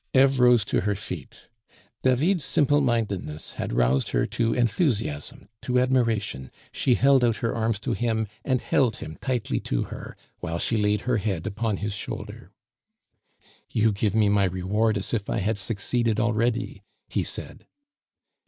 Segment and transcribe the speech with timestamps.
[0.15, 1.41] Eve rose to her feet.
[2.01, 7.77] David's simple mindedness had roused her to enthusiasm, to admiration; she held out her arms
[7.77, 11.93] to him and held him tightly to her, while she laid her head upon his
[11.93, 12.49] shoulder.
[13.69, 17.67] "You give me my reward as if I had succeeded already," he said.